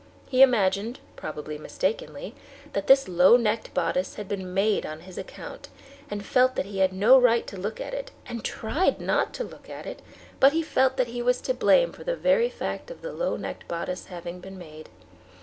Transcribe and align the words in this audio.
He 0.29 0.41
imagined, 0.41 0.99
probably 1.15 1.59
mistakenly, 1.59 2.33
that 2.73 2.87
this 2.87 3.07
low 3.07 3.37
necked 3.37 3.71
bodice 3.75 4.15
had 4.15 4.27
been 4.27 4.51
made 4.51 4.83
on 4.83 5.01
his 5.01 5.15
account, 5.15 5.67
and 6.09 6.25
felt 6.25 6.55
that 6.55 6.65
he 6.65 6.79
had 6.79 6.91
no 6.91 7.19
right 7.19 7.45
to 7.45 7.55
look 7.55 7.79
at 7.79 7.93
it, 7.93 8.09
and 8.25 8.43
tried 8.43 8.99
not 8.99 9.31
to 9.35 9.43
look 9.43 9.69
at 9.69 9.85
it; 9.85 10.01
but 10.39 10.53
he 10.53 10.63
felt 10.63 10.97
that 10.97 11.09
he 11.09 11.21
was 11.21 11.39
to 11.41 11.53
blame 11.53 11.91
for 11.91 12.03
the 12.03 12.15
very 12.15 12.49
fact 12.49 12.89
of 12.89 13.03
the 13.03 13.13
low 13.13 13.37
necked 13.37 13.67
bodice 13.67 14.07
having 14.07 14.39
been 14.39 14.57
made. 14.57 14.89